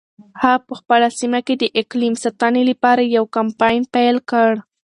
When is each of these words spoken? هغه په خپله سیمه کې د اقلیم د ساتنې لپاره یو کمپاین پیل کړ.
هغه 0.43 0.59
په 0.67 0.73
خپله 0.79 1.07
سیمه 1.19 1.39
کې 1.45 1.55
د 1.57 1.63
اقلیم 1.81 2.13
د 2.17 2.21
ساتنې 2.25 2.63
لپاره 2.71 3.01
یو 3.17 3.25
کمپاین 3.37 3.81
پیل 3.95 4.15
کړ. 4.31 4.49